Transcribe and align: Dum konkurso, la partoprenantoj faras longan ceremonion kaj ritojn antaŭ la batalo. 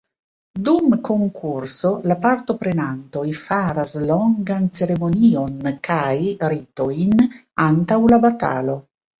Dum 0.67 0.93
konkurso, 1.07 1.91
la 2.11 2.15
partoprenantoj 2.23 3.25
faras 3.41 3.93
longan 4.13 4.67
ceremonion 4.79 5.63
kaj 5.91 6.11
ritojn 6.55 7.25
antaŭ 7.69 8.03
la 8.15 8.21
batalo. 8.29 8.81